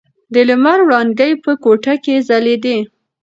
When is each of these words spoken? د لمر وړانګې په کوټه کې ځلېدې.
د 0.33 0.35
لمر 0.49 0.79
وړانګې 0.85 1.31
په 1.43 1.51
کوټه 1.63 1.93
کې 2.03 2.15
ځلېدې. 2.27 2.77